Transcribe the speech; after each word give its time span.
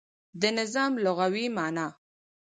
د 0.41 0.43
نظام 0.57 0.91
لغوی 1.05 1.45
معنا 1.57 1.87